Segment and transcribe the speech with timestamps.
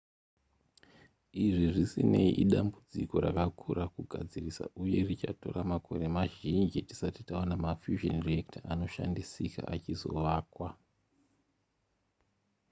[1.45, 10.69] izvi zvisinei idambudziko rakakura kugadzirisa uye richatora makore mazhinji tisati taona mafusion reactor anoshandisika achizovakwa